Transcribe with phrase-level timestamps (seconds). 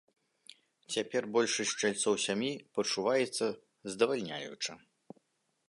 [0.93, 3.45] Цяпер большасць чальцоў сям'і пачуваецца
[3.97, 4.73] здавальняюча.